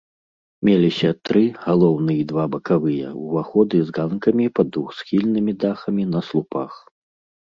[0.67, 6.71] Меліся тры, галоўны і два бакавыя, уваходы з ганкамі пад двухсхільнымі дахамі на слупах.